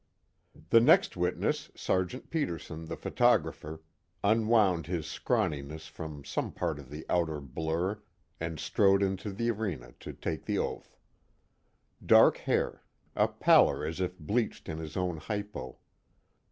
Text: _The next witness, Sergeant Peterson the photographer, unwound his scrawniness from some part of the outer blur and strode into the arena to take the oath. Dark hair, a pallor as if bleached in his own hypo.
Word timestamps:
_The 0.71 0.79
next 0.79 1.15
witness, 1.15 1.69
Sergeant 1.75 2.31
Peterson 2.31 2.85
the 2.85 2.95
photographer, 2.97 3.83
unwound 4.23 4.87
his 4.87 5.05
scrawniness 5.05 5.87
from 5.87 6.25
some 6.25 6.51
part 6.51 6.79
of 6.79 6.89
the 6.89 7.05
outer 7.07 7.39
blur 7.39 8.01
and 8.39 8.59
strode 8.59 9.03
into 9.03 9.31
the 9.31 9.51
arena 9.51 9.93
to 9.99 10.11
take 10.11 10.45
the 10.45 10.57
oath. 10.57 10.97
Dark 12.03 12.37
hair, 12.37 12.81
a 13.15 13.27
pallor 13.27 13.85
as 13.85 14.01
if 14.01 14.17
bleached 14.17 14.67
in 14.67 14.79
his 14.79 14.97
own 14.97 15.17
hypo. 15.17 15.77